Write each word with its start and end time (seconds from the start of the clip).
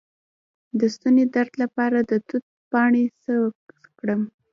د 0.79 0.81
ستوني 0.93 1.23
درد 1.35 1.53
لپاره 1.63 1.97
د 2.01 2.11
توت 2.27 2.45
پاڼې 2.71 3.03
څه 3.23 3.33
کړم؟ 3.99 4.21